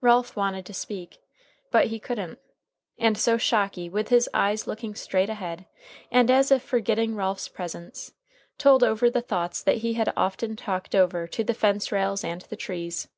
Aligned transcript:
Ralph 0.00 0.36
wanted 0.36 0.64
to 0.66 0.72
speak, 0.72 1.18
but 1.72 1.88
he 1.88 1.98
couldn't. 1.98 2.38
And 3.00 3.18
so 3.18 3.36
Shocky, 3.36 3.88
with 3.90 4.10
his 4.10 4.28
eyes 4.32 4.68
looking 4.68 4.94
straight 4.94 5.28
ahead, 5.28 5.66
and 6.08 6.30
as 6.30 6.52
if 6.52 6.62
forgetting 6.62 7.16
Ralph's 7.16 7.48
presence, 7.48 8.12
told 8.58 8.84
over 8.84 9.10
the 9.10 9.22
thoughts 9.22 9.60
that 9.64 9.78
he 9.78 9.94
had 9.94 10.12
often 10.16 10.54
talked 10.54 10.94
over 10.94 11.26
to 11.26 11.42
the 11.42 11.52
fence 11.52 11.90
rails 11.90 12.22
and 12.22 12.42
the 12.42 12.54
trees. 12.54 13.08